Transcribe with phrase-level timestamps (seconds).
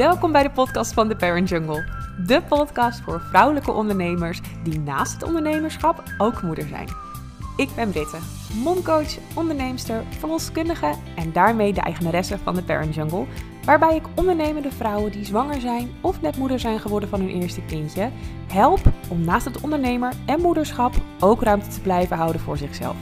[0.00, 1.84] Welkom bij de podcast van The Parent Jungle.
[2.26, 6.88] De podcast voor vrouwelijke ondernemers die naast het ondernemerschap ook moeder zijn.
[7.56, 8.18] Ik ben Britte,
[8.62, 13.26] momcoach, onderneemster, verloskundige en daarmee de eigenaresse van The Parent Jungle,
[13.64, 17.62] waarbij ik ondernemende vrouwen die zwanger zijn of net moeder zijn geworden van hun eerste
[17.62, 18.10] kindje,
[18.52, 22.96] help om naast het ondernemer en moederschap ook ruimte te blijven houden voor zichzelf.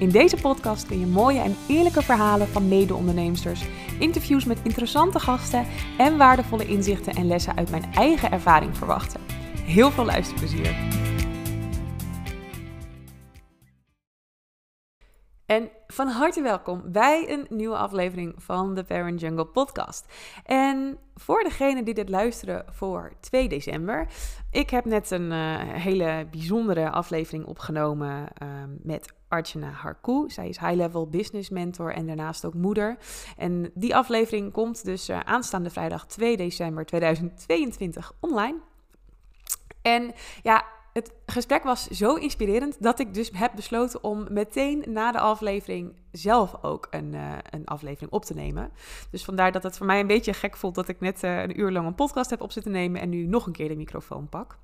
[0.00, 3.62] In deze podcast kun je mooie en eerlijke verhalen van mede-onderneemsters,
[3.98, 5.66] interviews met interessante gasten
[5.98, 9.20] en waardevolle inzichten en lessen uit mijn eigen ervaring verwachten.
[9.64, 10.99] Heel veel luisterplezier!
[15.50, 20.12] En van harte welkom bij een nieuwe aflevering van de Parent Jungle podcast.
[20.44, 24.06] En voor degene die dit luisteren voor 2 december,
[24.50, 28.48] ik heb net een uh, hele bijzondere aflevering opgenomen uh,
[28.82, 30.24] met Archana Harku.
[30.30, 32.96] Zij is high-level business mentor en daarnaast ook moeder.
[33.36, 38.58] En die aflevering komt dus uh, aanstaande vrijdag 2 december 2022 online.
[39.82, 45.12] En ja, het gesprek was zo inspirerend dat ik dus heb besloten om meteen na
[45.12, 48.70] de aflevering zelf ook een, uh, een aflevering op te nemen.
[49.10, 51.60] Dus vandaar dat het voor mij een beetje gek voelt dat ik net uh, een
[51.60, 54.28] uur lang een podcast heb op zitten nemen en nu nog een keer de microfoon
[54.28, 54.58] pak.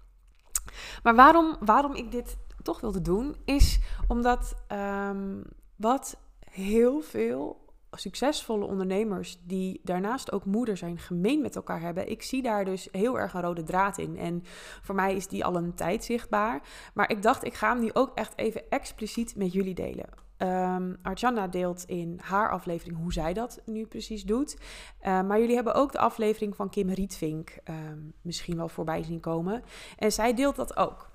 [1.03, 5.43] Maar waarom, waarom ik dit toch wilde doen, is omdat um,
[5.77, 6.19] wat
[6.51, 7.66] heel veel
[7.99, 12.11] succesvolle ondernemers die daarnaast ook moeder zijn gemeen met elkaar hebben.
[12.11, 14.19] Ik zie daar dus heel erg een rode draad in.
[14.19, 14.43] En
[14.83, 16.63] voor mij is die al een tijd zichtbaar.
[16.95, 20.25] Maar ik dacht, ik ga hem nu ook echt even expliciet met jullie delen.
[20.39, 24.57] Um, Arjana deelt in haar aflevering hoe zij dat nu precies doet.
[24.57, 29.21] Uh, maar jullie hebben ook de aflevering van Kim Rietvink um, misschien wel voorbij zien
[29.21, 29.63] komen.
[29.99, 31.11] En zij deelt dat ook.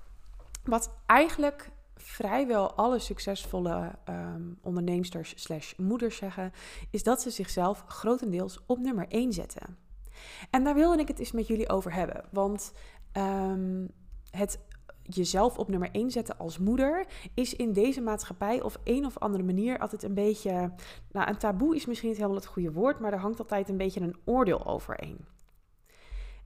[0.64, 1.70] Wat eigenlijk
[2.02, 6.52] vrijwel alle succesvolle um, onderneemsters slash moeders zeggen,
[6.90, 9.76] is dat ze zichzelf grotendeels op nummer 1 zetten.
[10.50, 12.24] En daar wilde ik het eens met jullie over hebben.
[12.30, 12.72] Want
[13.16, 13.90] um,
[14.30, 14.58] het
[15.02, 19.44] jezelf op nummer 1 zetten als moeder is in deze maatschappij op een of andere
[19.44, 20.72] manier altijd een beetje.
[21.12, 23.76] Nou, een taboe is misschien niet helemaal het goede woord, maar er hangt altijd een
[23.76, 25.26] beetje een oordeel overheen.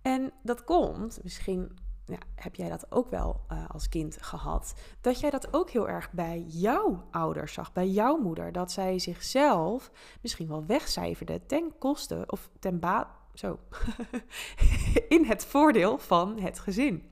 [0.03, 4.75] En dat komt, misschien ja, heb jij dat ook wel uh, als kind gehad?
[5.01, 8.53] Dat jij dat ook heel erg bij jouw ouders zag, bij jouw moeder.
[8.53, 9.91] Dat zij zichzelf
[10.23, 13.59] misschien wel wegcijferde ten koste of ten baat, zo,
[15.09, 17.11] in het voordeel van het gezin.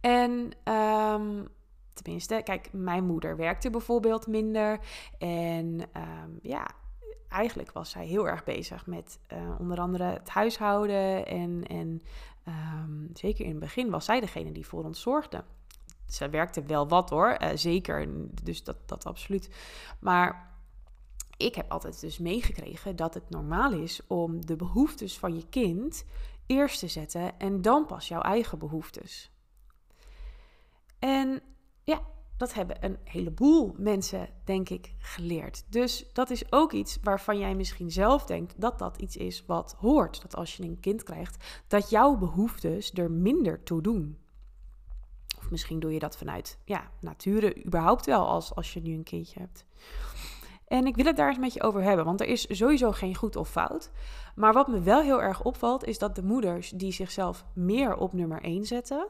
[0.00, 1.48] En um,
[1.92, 4.78] tenminste, kijk, mijn moeder werkte bijvoorbeeld minder.
[5.18, 6.66] En um, ja,
[7.28, 12.00] eigenlijk was zij heel erg bezig met uh, onder andere het huishouden en, en
[12.48, 15.44] Um, zeker in het begin was zij degene die voor ons zorgde.
[16.06, 18.08] Ze werkte wel wat hoor, uh, zeker,
[18.42, 19.50] dus dat, dat absoluut.
[20.00, 20.56] Maar
[21.36, 26.04] ik heb altijd dus meegekregen dat het normaal is om de behoeftes van je kind
[26.46, 29.30] eerst te zetten en dan pas jouw eigen behoeftes.
[30.98, 31.40] En
[31.82, 32.00] ja,
[32.38, 35.64] dat hebben een heleboel mensen, denk ik, geleerd.
[35.68, 39.74] Dus dat is ook iets waarvan jij misschien zelf denkt dat dat iets is wat
[39.78, 40.22] hoort.
[40.22, 44.18] Dat als je een kind krijgt, dat jouw behoeftes er minder toe doen.
[45.38, 49.02] Of misschien doe je dat vanuit ja, nature überhaupt wel als, als je nu een
[49.02, 49.64] kindje hebt.
[50.66, 53.14] En ik wil het daar eens met je over hebben, want er is sowieso geen
[53.14, 53.90] goed of fout.
[54.34, 58.12] Maar wat me wel heel erg opvalt, is dat de moeders die zichzelf meer op
[58.12, 59.08] nummer 1 zetten,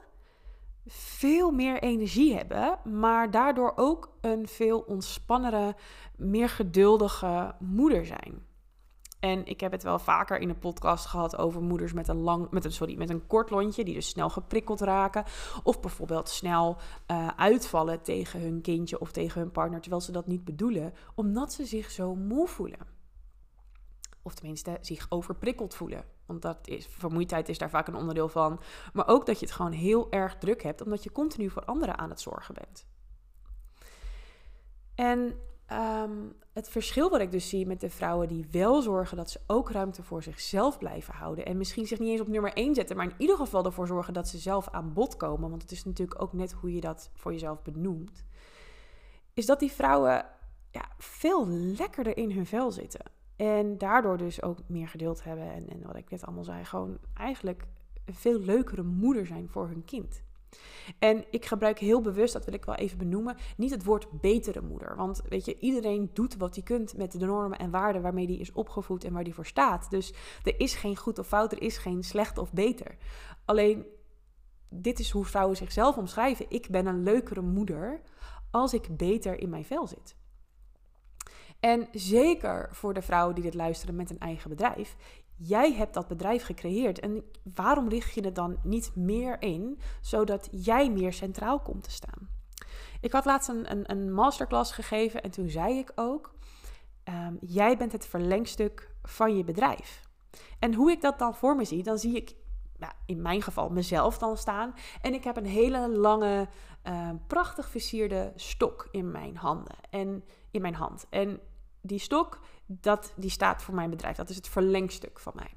[0.91, 5.77] veel meer energie hebben, maar daardoor ook een veel ontspannere,
[6.17, 8.47] meer geduldige moeder zijn.
[9.21, 12.51] En ik heb het wel vaker in een podcast gehad over moeders met een, lang,
[12.51, 15.25] met een, sorry, met een kort lontje, die dus snel geprikkeld raken.
[15.63, 16.77] Of bijvoorbeeld snel
[17.11, 21.53] uh, uitvallen tegen hun kindje of tegen hun partner, terwijl ze dat niet bedoelen, omdat
[21.53, 22.87] ze zich zo moe voelen.
[24.23, 26.05] Of tenminste zich overprikkeld voelen.
[26.29, 28.61] Want dat is, vermoeidheid is daar vaak een onderdeel van.
[28.93, 31.99] Maar ook dat je het gewoon heel erg druk hebt, omdat je continu voor anderen
[31.99, 32.87] aan het zorgen bent.
[34.95, 35.41] En
[35.73, 39.41] um, het verschil wat ik dus zie met de vrouwen die wel zorgen dat ze
[39.47, 41.47] ook ruimte voor zichzelf blijven houden.
[41.47, 44.13] En misschien zich niet eens op nummer 1 zetten, maar in ieder geval ervoor zorgen
[44.13, 45.51] dat ze zelf aan bod komen.
[45.51, 48.25] Want het is natuurlijk ook net hoe je dat voor jezelf benoemt.
[49.35, 50.27] Is dat die vrouwen
[50.71, 53.17] ja, veel lekkerder in hun vel zitten.
[53.39, 55.53] En daardoor dus ook meer geduld hebben.
[55.53, 57.67] En, en wat ik net allemaal zei, gewoon eigenlijk
[58.05, 60.23] een veel leukere moeder zijn voor hun kind.
[60.99, 64.61] En ik gebruik heel bewust, dat wil ik wel even benoemen, niet het woord betere
[64.61, 64.97] moeder.
[64.97, 68.37] Want weet je, iedereen doet wat hij kunt met de normen en waarden waarmee hij
[68.37, 69.91] is opgevoed en waar hij voor staat.
[69.91, 70.15] Dus
[70.45, 72.97] er is geen goed of fout, er is geen slecht of beter.
[73.45, 73.87] Alleen,
[74.69, 76.47] dit is hoe vrouwen zichzelf omschrijven.
[76.49, 78.01] Ik ben een leukere moeder
[78.51, 80.17] als ik beter in mijn vel zit.
[81.61, 84.97] En zeker voor de vrouwen die dit luisteren met een eigen bedrijf,
[85.41, 87.01] Jij hebt dat bedrijf gecreëerd.
[87.01, 87.25] En
[87.55, 92.29] waarom richt je het dan niet meer in, zodat jij meer centraal komt te staan?
[93.01, 96.35] Ik had laatst een, een, een masterclass gegeven en toen zei ik ook:
[97.05, 100.09] um, Jij bent het verlengstuk van je bedrijf.
[100.59, 102.35] En hoe ik dat dan voor me zie, dan zie ik
[102.77, 104.75] nou, in mijn geval mezelf dan staan.
[105.01, 106.49] En ik heb een hele lange,
[106.85, 109.77] uh, prachtig versierde stok in mijn handen.
[109.91, 111.07] En in mijn hand.
[111.11, 111.41] En
[111.81, 114.17] die stok, dat, die staat voor mijn bedrijf.
[114.17, 115.55] Dat is het verlengstuk van mij.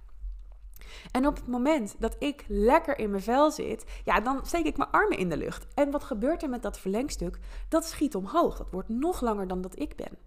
[1.12, 4.78] En op het moment dat ik lekker in mijn vel zit, ja, dan steek ik
[4.78, 5.68] mijn armen in de lucht.
[5.74, 7.40] En wat gebeurt er met dat verlengstuk?
[7.70, 8.58] Dat schiet omhoog.
[8.58, 10.18] Dat wordt nog langer dan dat ik ben.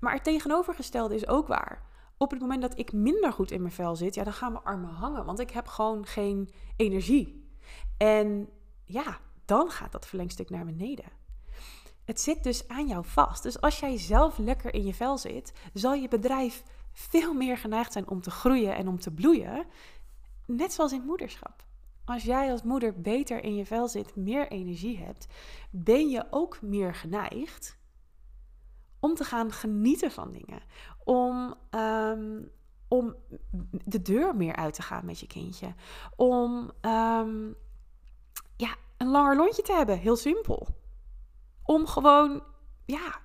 [0.00, 1.86] Maar het tegenovergestelde is ook waar.
[2.16, 4.64] Op het moment dat ik minder goed in mijn vel zit, ja, dan gaan mijn
[4.64, 7.50] armen hangen, want ik heb gewoon geen energie.
[7.96, 8.48] En
[8.84, 11.17] ja, dan gaat dat verlengstuk naar beneden.
[12.08, 13.42] Het zit dus aan jou vast.
[13.42, 16.62] Dus als jij zelf lekker in je vel zit, zal je bedrijf
[16.92, 19.66] veel meer geneigd zijn om te groeien en om te bloeien.
[20.46, 21.64] Net zoals in moederschap.
[22.04, 25.26] Als jij als moeder beter in je vel zit, meer energie hebt,
[25.70, 27.78] ben je ook meer geneigd
[29.00, 30.62] om te gaan genieten van dingen.
[31.04, 32.42] Om, ehm,
[32.88, 33.14] om
[33.70, 35.74] de deur meer uit te gaan met je kindje.
[36.16, 37.54] Om um,
[38.56, 40.77] ja, een langer lontje te hebben, heel simpel.
[41.70, 42.42] Om gewoon
[42.84, 43.20] ja,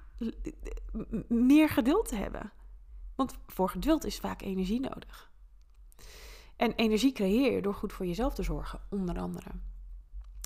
[1.28, 2.52] meer geduld te hebben.
[3.16, 5.32] Want voor geduld is vaak energie nodig.
[6.56, 9.50] En energie creëer je door goed voor jezelf te zorgen, onder andere.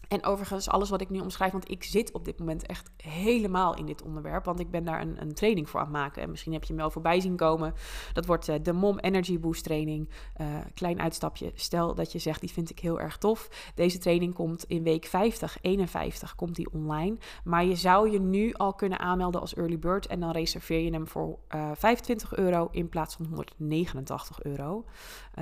[0.08, 3.76] En overigens, alles wat ik nu omschrijf, want ik zit op dit moment echt helemaal
[3.76, 4.46] in dit onderwerp.
[4.46, 6.22] Want ik ben daar een, een training voor aan het maken.
[6.22, 7.74] En misschien heb je me wel voorbij zien komen.
[8.14, 10.10] Dat wordt uh, de Mom Energy Boost training.
[10.42, 11.52] Uh, klein uitstapje.
[11.56, 13.72] Stel dat je zegt, die vind ik heel erg tof.
[13.76, 17.18] Deze training komt in week 50, 51, komt die online.
[17.44, 20.08] Maar je zou je nu al kunnen aanmelden als early bird.
[20.08, 24.86] En dan reserveer je hem voor uh, eh, 25 euro in plaats van 189 euro.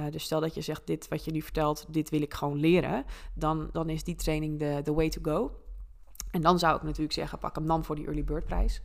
[0.09, 3.05] dus stel dat je zegt, dit wat je nu vertelt, dit wil ik gewoon leren.
[3.33, 5.51] Dan, dan is die training de, de way to go.
[6.31, 8.81] En dan zou ik natuurlijk zeggen, pak hem dan voor die early bird prijs.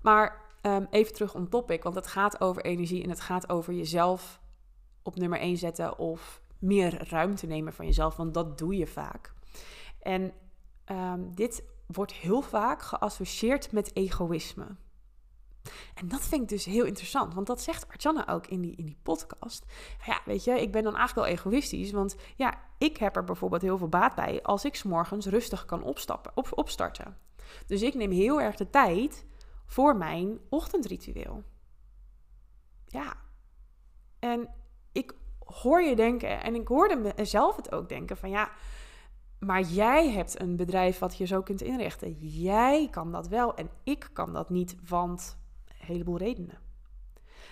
[0.00, 3.74] Maar um, even terug on topic, want het gaat over energie en het gaat over
[3.74, 4.40] jezelf
[5.02, 9.32] op nummer 1 zetten of meer ruimte nemen van jezelf, want dat doe je vaak.
[10.02, 10.32] En
[10.90, 14.66] um, dit wordt heel vaak geassocieerd met egoïsme.
[15.94, 18.86] En dat vind ik dus heel interessant, want dat zegt Arjanna ook in die, in
[18.86, 19.64] die podcast.
[20.06, 23.62] Ja, weet je, ik ben dan eigenlijk wel egoïstisch, want ja, ik heb er bijvoorbeeld
[23.62, 27.16] heel veel baat bij als ik s'morgens rustig kan opstappen, op, opstarten.
[27.66, 29.26] Dus ik neem heel erg de tijd
[29.66, 31.42] voor mijn ochtendritueel.
[32.86, 33.16] Ja,
[34.18, 34.48] en
[34.92, 38.50] ik hoor je denken, en ik hoorde mezelf het ook denken van ja,
[39.38, 42.12] maar jij hebt een bedrijf wat je zo kunt inrichten.
[42.18, 45.38] Jij kan dat wel en ik kan dat niet, want
[45.86, 46.58] heleboel redenen.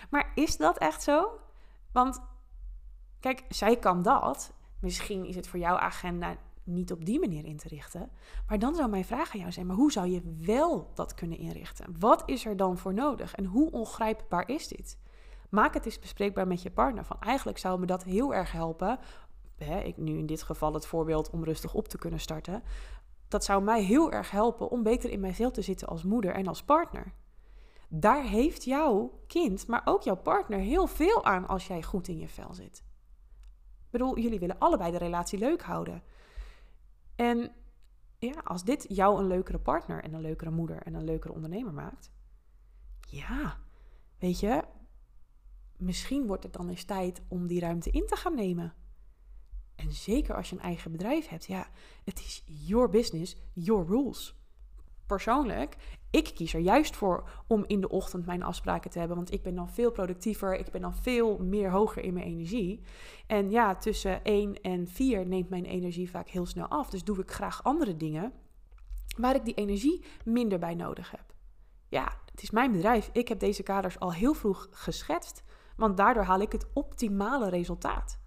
[0.09, 1.39] Maar is dat echt zo?
[1.91, 2.21] Want
[3.19, 4.53] kijk, zij kan dat.
[4.79, 8.11] Misschien is het voor jouw agenda niet op die manier in te richten.
[8.47, 11.37] Maar dan zou mijn vraag aan jou zijn: maar hoe zou je wel dat kunnen
[11.37, 11.95] inrichten?
[11.99, 13.35] Wat is er dan voor nodig?
[13.35, 14.97] En hoe ongrijpbaar is dit?
[15.49, 17.05] Maak het eens bespreekbaar met je partner.
[17.05, 18.99] Van eigenlijk zou me dat heel erg helpen.
[19.83, 22.63] Ik nu in dit geval het voorbeeld om rustig op te kunnen starten.
[23.27, 26.33] Dat zou mij heel erg helpen om beter in mijn vel te zitten als moeder
[26.33, 27.13] en als partner.
[27.91, 32.17] Daar heeft jouw kind, maar ook jouw partner heel veel aan als jij goed in
[32.17, 32.77] je vel zit.
[33.85, 36.03] Ik bedoel, jullie willen allebei de relatie leuk houden.
[37.15, 37.51] En
[38.19, 41.73] ja, als dit jou een leukere partner en een leukere moeder en een leukere ondernemer
[41.73, 42.11] maakt,
[42.99, 43.57] ja,
[44.17, 44.63] weet je,
[45.77, 48.73] misschien wordt het dan eens tijd om die ruimte in te gaan nemen.
[49.75, 51.67] En zeker als je een eigen bedrijf hebt, ja,
[52.03, 54.38] het is your business, your rules
[55.09, 55.75] persoonlijk,
[56.11, 59.17] ik kies er juist voor om in de ochtend mijn afspraken te hebben.
[59.17, 60.55] Want ik ben dan veel productiever.
[60.55, 62.81] Ik ben dan veel meer hoger in mijn energie.
[63.27, 66.89] En ja, tussen 1 en 4 neemt mijn energie vaak heel snel af.
[66.89, 68.33] Dus doe ik graag andere dingen
[69.17, 71.33] waar ik die energie minder bij nodig heb.
[71.87, 73.09] Ja, het is mijn bedrijf.
[73.13, 75.43] Ik heb deze kaders al heel vroeg geschetst.
[75.75, 78.18] Want daardoor haal ik het optimale resultaat.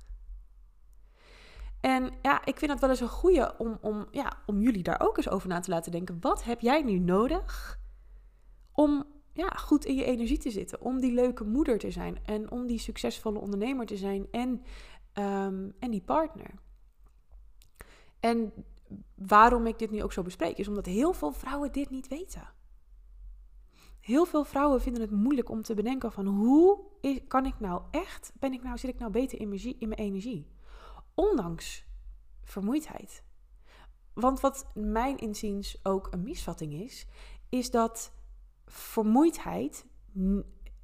[1.82, 5.00] En ja, ik vind het wel eens een goede om, om, ja, om jullie daar
[5.00, 6.16] ook eens over na te laten denken.
[6.20, 7.78] Wat heb jij nu nodig
[8.72, 10.80] om ja, goed in je energie te zitten?
[10.80, 14.62] Om die leuke moeder te zijn en om die succesvolle ondernemer te zijn en,
[15.12, 16.50] ehm, en die partner.
[18.20, 18.52] En
[19.14, 22.48] waarom ik dit nu ook zo bespreek, is omdat heel veel vrouwen dit niet weten.
[24.00, 26.78] Heel veel vrouwen vinden het moeilijk om te bedenken van hoe
[27.28, 30.46] kan ik nou echt, ben ik nou, zit ik nou beter mijn, in mijn energie?
[31.14, 31.86] Ondanks
[32.42, 33.24] vermoeidheid.
[34.14, 37.06] Want wat mijn inziens ook een misvatting is,
[37.48, 38.12] is dat
[38.66, 39.86] vermoeidheid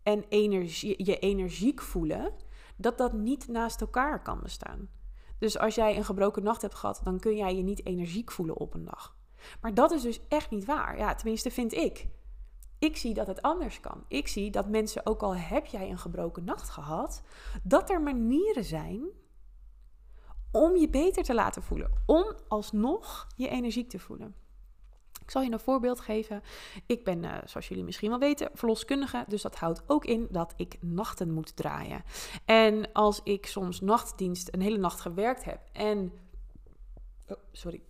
[0.03, 2.33] en energie, je energiek voelen,
[2.77, 4.89] dat dat niet naast elkaar kan bestaan.
[5.39, 8.57] Dus als jij een gebroken nacht hebt gehad, dan kun jij je niet energiek voelen
[8.57, 9.17] op een dag.
[9.61, 10.99] Maar dat is dus echt niet waar.
[10.99, 12.09] Ja, tenminste vind ik.
[12.79, 14.05] Ik zie dat het anders kan.
[14.09, 17.23] Ik zie dat mensen, ook al heb jij een gebroken nacht gehad,
[17.63, 19.03] dat er manieren zijn
[20.53, 21.91] om je beter te laten voelen.
[22.07, 24.35] Om alsnog je energiek te voelen.
[25.29, 26.43] Ik zal je een voorbeeld geven.
[26.87, 29.25] Ik ben, uh, zoals jullie misschien wel weten, verloskundige.
[29.29, 32.03] Dus dat houdt ook in dat ik nachten moet draaien.
[32.45, 36.13] En als ik soms nachtdienst een hele nacht gewerkt heb en.
[37.27, 37.83] Oh, sorry.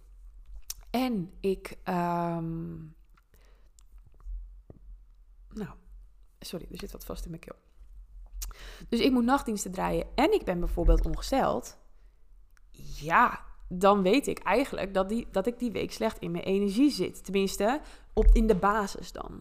[0.90, 1.78] En ik.
[1.84, 2.94] Um,
[5.52, 5.70] nou,
[6.40, 7.56] sorry, er zit wat vast in mijn keel.
[8.88, 11.78] Dus ik moet nachtdiensten draaien en ik ben bijvoorbeeld ongesteld.
[13.00, 16.90] Ja, dan weet ik eigenlijk dat, die, dat ik die week slecht in mijn energie
[16.90, 17.24] zit.
[17.24, 17.80] Tenminste,
[18.12, 19.40] op, in de basis dan.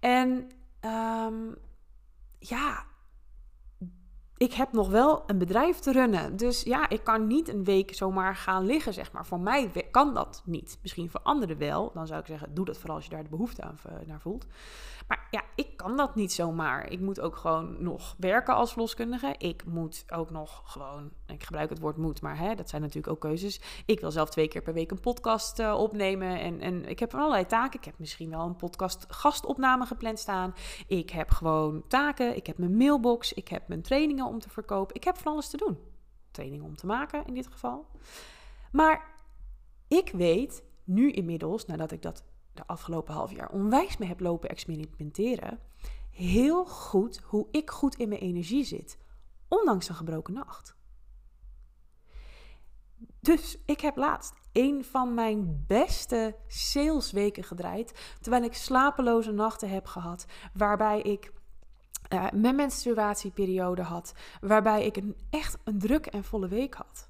[0.00, 0.48] En
[0.80, 1.54] um,
[2.38, 2.86] ja,
[4.38, 6.36] ik heb nog wel een bedrijf te runnen.
[6.36, 9.26] Dus ja, ik kan niet een week zomaar gaan liggen, zeg maar.
[9.26, 10.78] Voor mij kan dat niet.
[10.82, 11.90] Misschien voor anderen wel.
[11.94, 14.20] Dan zou ik zeggen, doe dat vooral als je daar de behoefte aan, eh, naar
[14.20, 14.46] voelt.
[15.08, 16.90] Maar ja, ik kan dat niet zomaar.
[16.90, 19.34] Ik moet ook gewoon nog werken als verloskundige.
[19.38, 23.12] Ik moet ook nog gewoon, ik gebruik het woord moet, maar hè, dat zijn natuurlijk
[23.12, 23.60] ook keuzes.
[23.86, 26.40] Ik wil zelf twee keer per week een podcast uh, opnemen.
[26.40, 27.78] En, en ik heb allerlei taken.
[27.78, 30.54] Ik heb misschien wel een podcast gastopname gepland staan.
[30.86, 32.36] Ik heb gewoon taken.
[32.36, 33.32] Ik heb mijn mailbox.
[33.32, 34.94] Ik heb mijn trainingen om te verkopen.
[34.94, 35.78] Ik heb van alles te doen.
[36.30, 37.86] Trainingen om te maken in dit geval.
[38.72, 39.14] Maar
[39.88, 44.48] ik weet nu inmiddels, nadat ik dat de afgelopen half jaar onwijs mee heb lopen
[44.48, 45.60] experimenteren,
[46.10, 48.98] heel goed hoe ik goed in mijn energie zit,
[49.48, 50.76] ondanks een gebroken nacht.
[53.20, 59.86] Dus ik heb laatst een van mijn beste salesweken gedraaid, terwijl ik slapeloze nachten heb
[59.86, 61.32] gehad, waarbij ik
[62.08, 67.08] uh, mijn menstruatieperiode had, waarbij ik een, echt een drukke en volle week had.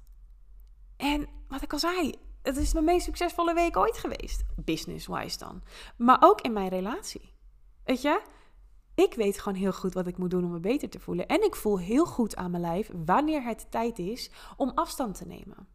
[0.97, 4.43] En wat ik al zei, het is mijn meest succesvolle week ooit geweest.
[4.55, 5.63] Business-wise dan.
[5.97, 7.33] Maar ook in mijn relatie.
[7.83, 8.21] Weet je?
[8.95, 11.27] Ik weet gewoon heel goed wat ik moet doen om me beter te voelen.
[11.27, 15.27] En ik voel heel goed aan mijn lijf wanneer het tijd is om afstand te
[15.27, 15.67] nemen.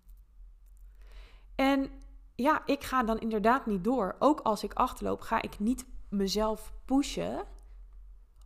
[1.55, 1.91] En
[2.35, 4.17] ja, ik ga dan inderdaad niet door.
[4.19, 7.45] Ook als ik achterloop, ga ik niet mezelf pushen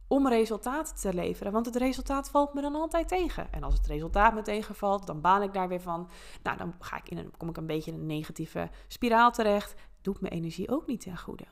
[0.09, 1.53] om resultaat te leveren.
[1.53, 3.53] Want het resultaat valt me dan altijd tegen.
[3.53, 6.09] En als het resultaat me tegenvalt, dan baan ik daar weer van.
[6.43, 9.75] Nou, dan ga ik in een, kom ik een beetje in een negatieve spiraal terecht.
[10.01, 11.45] Doet mijn energie ook niet ten goede.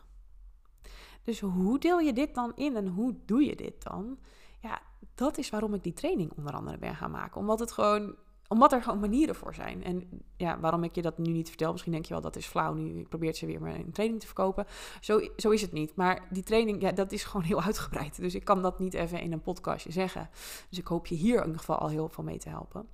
[1.23, 4.19] Dus hoe deel je dit dan in en hoe doe je dit dan?
[4.61, 4.81] Ja,
[5.15, 7.41] dat is waarom ik die training onder andere ben gaan maken.
[7.41, 8.15] Omdat het gewoon
[8.49, 9.85] omdat er gewoon manieren voor zijn.
[9.85, 12.47] En ja, waarom ik je dat nu niet vertel, misschien denk je wel dat is
[12.47, 12.75] flauw.
[12.75, 14.67] Nu probeert ze weer een training te verkopen.
[15.01, 15.95] Zo, zo is het niet.
[15.95, 18.17] Maar die training, ja, dat is gewoon heel uitgebreid.
[18.17, 20.31] Dus ik kan dat niet even in een podcastje zeggen.
[20.69, 22.89] Dus ik hoop je hier in ieder geval al heel veel mee te helpen.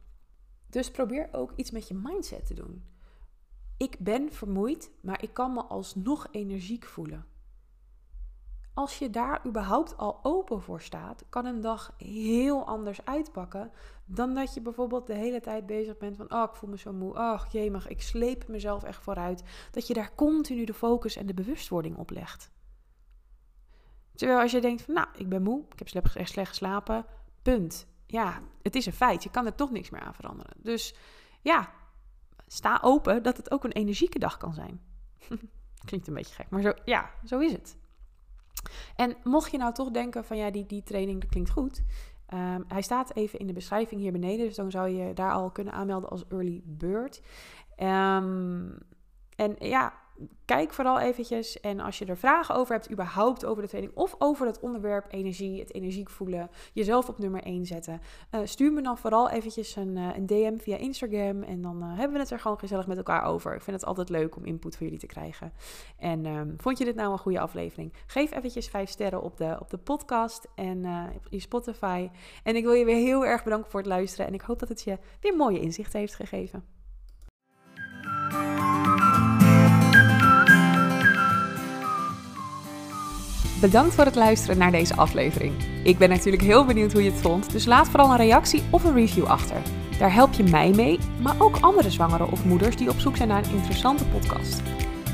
[0.68, 2.82] Dus probeer ook iets met je mindset te doen.
[3.76, 7.26] Ik ben vermoeid, maar ik kan me alsnog energiek voelen.
[8.74, 13.70] Als je daar überhaupt al open voor staat, kan een dag heel anders uitpakken
[14.04, 16.92] dan dat je bijvoorbeeld de hele tijd bezig bent van, oh, ik voel me zo
[16.92, 19.42] moe, oh, jemig, ik sleep mezelf echt vooruit.
[19.70, 22.50] Dat je daar continu de focus en de bewustwording op legt.
[24.14, 27.06] Terwijl als je denkt van, nou, ik ben moe, ik heb echt slecht geslapen,
[27.42, 27.86] punt.
[28.06, 30.54] Ja, het is een feit, je kan er toch niks meer aan veranderen.
[30.56, 30.94] Dus
[31.40, 31.70] ja,
[32.46, 34.80] sta open dat het ook een energieke dag kan zijn.
[35.84, 37.80] Klinkt een beetje gek, maar zo, ja, zo is het.
[38.96, 41.82] En mocht je nou toch denken van ja, die, die training dat klinkt goed.
[42.34, 45.50] Um, hij staat even in de beschrijving hier beneden, dus dan zou je daar al
[45.50, 47.22] kunnen aanmelden als early bird.
[47.78, 48.78] Um,
[49.36, 49.92] en ja,
[50.44, 51.60] kijk vooral eventjes.
[51.60, 55.06] En als je er vragen over hebt, überhaupt over de training of over het onderwerp
[55.10, 58.00] energie, het energiek voelen, jezelf op nummer 1 zetten,
[58.30, 61.42] uh, stuur me dan vooral eventjes een, uh, een DM via Instagram.
[61.42, 63.54] En dan uh, hebben we het er gewoon gezellig met elkaar over.
[63.54, 65.52] Ik vind het altijd leuk om input van jullie te krijgen.
[65.98, 67.92] En um, vond je dit nou een goede aflevering?
[68.06, 70.80] Geef eventjes 5 sterren op de, op de podcast en
[71.30, 72.08] je Spotify.
[72.42, 74.26] En ik wil je weer heel erg bedanken voor het luisteren.
[74.26, 76.81] En ik hoop dat het je weer mooie inzichten heeft gegeven.
[83.62, 85.52] Bedankt voor het luisteren naar deze aflevering.
[85.82, 88.84] Ik ben natuurlijk heel benieuwd hoe je het vond, dus laat vooral een reactie of
[88.84, 89.56] een review achter.
[89.98, 93.28] Daar help je mij mee, maar ook andere zwangeren of moeders die op zoek zijn
[93.28, 94.62] naar een interessante podcast.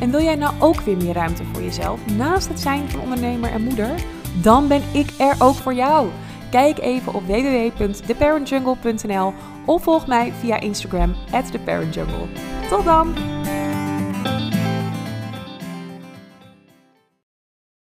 [0.01, 3.51] En wil jij nou ook weer meer ruimte voor jezelf naast het zijn van ondernemer
[3.51, 3.95] en moeder?
[4.43, 6.09] Dan ben ik er ook voor jou.
[6.51, 9.33] Kijk even op www.theparentjungle.nl
[9.65, 11.15] of volg mij via Instagram
[11.51, 12.27] theparentjungle.
[12.69, 13.38] Tot dan!